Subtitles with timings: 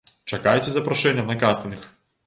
[0.37, 1.89] Чакайце запрашэння на кастынг!